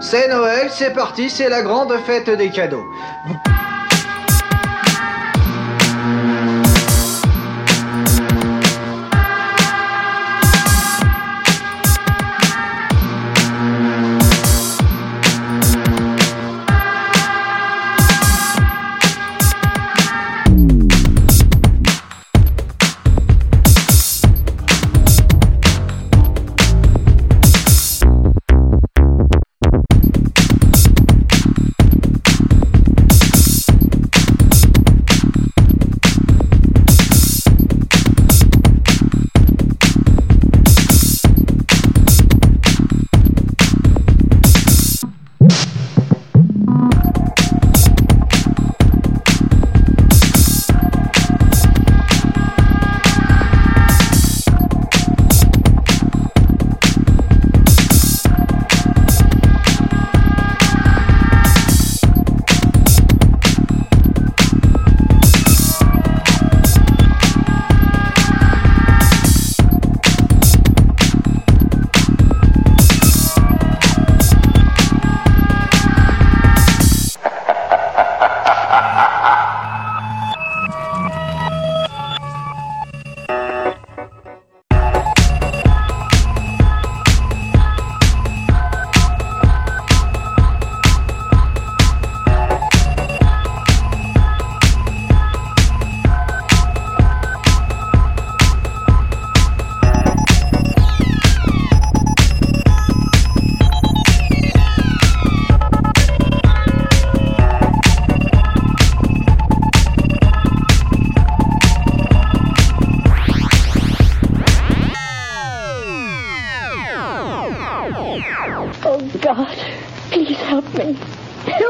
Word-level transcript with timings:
C'est 0.00 0.28
Noël, 0.28 0.68
c'est 0.70 0.92
parti, 0.92 1.28
c'est 1.28 1.48
la 1.48 1.62
grande 1.62 1.92
fête 2.06 2.30
des 2.30 2.50
cadeaux. 2.50 2.84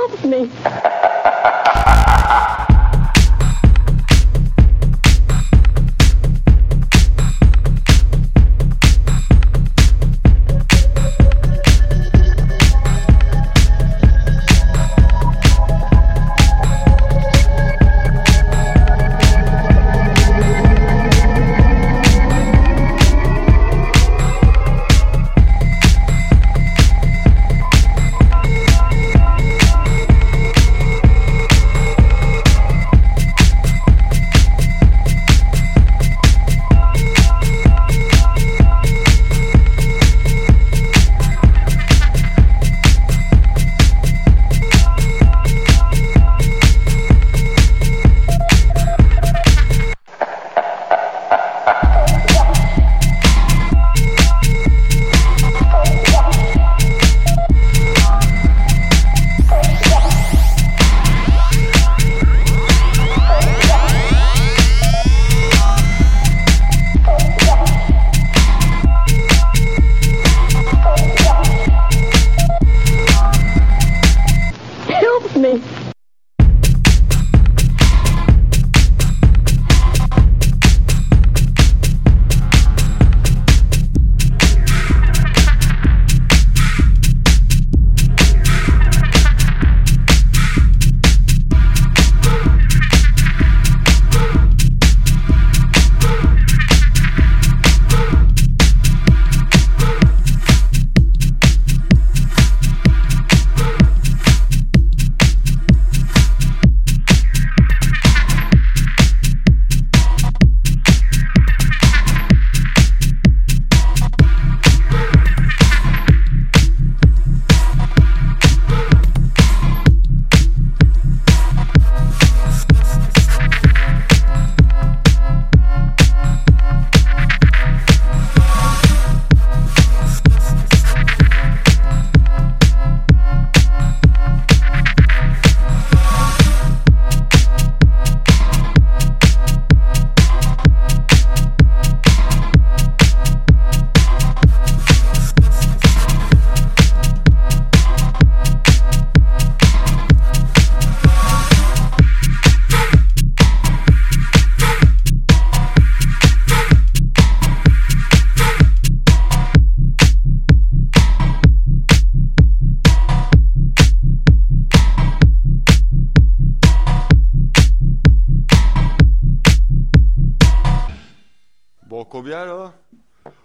Help 0.08 0.24
me. 0.24 0.88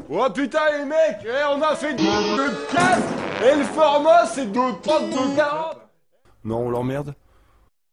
Oh 0.09 0.29
putain, 0.33 0.77
les 0.77 0.85
mecs 0.85 1.25
eh, 1.25 1.43
On 1.49 1.61
a 1.61 1.75
fait 1.75 1.93
de 1.93 2.71
casse. 2.71 3.03
Et 3.45 3.57
le 3.57 3.63
format, 3.63 4.25
c'est 4.25 4.51
de 4.51 4.81
32 4.81 5.35
40 5.35 5.77
Non, 6.43 6.67
on 6.67 6.69
l'emmerde 6.69 7.13